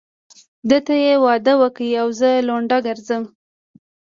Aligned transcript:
ده 0.69 0.77
ته 0.85 0.93
يې 1.03 1.13
واده 1.25 1.53
وکړ 1.61 1.87
او 2.01 2.07
زه 2.19 2.29
لونډه 2.47 2.77
ګرځم. 2.87 3.23